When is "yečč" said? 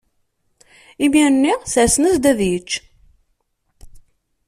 2.51-2.71